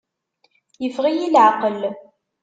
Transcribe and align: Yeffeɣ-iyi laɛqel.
Yeffeɣ-iyi 0.83 1.27
laɛqel. 1.33 1.79